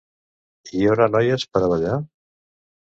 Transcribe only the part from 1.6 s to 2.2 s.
a ballar?